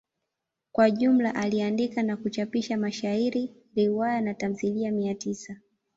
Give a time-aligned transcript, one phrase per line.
[0.71, 5.55] Kwa jumla aliandika na kuchapisha mashairi, riwaya na tamthilia mia tisa.